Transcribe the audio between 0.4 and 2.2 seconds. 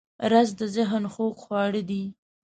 د ذهن خوږ خواړه دی